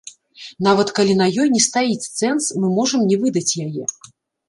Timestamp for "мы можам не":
2.65-3.23